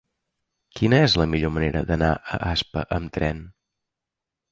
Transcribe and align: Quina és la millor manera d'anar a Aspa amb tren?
Quina 0.77 1.01
és 1.07 1.15
la 1.21 1.27
millor 1.33 1.53
manera 1.57 1.83
d'anar 1.89 2.09
a 2.15 2.39
Aspa 2.53 2.85
amb 2.97 3.13
tren? 3.19 3.43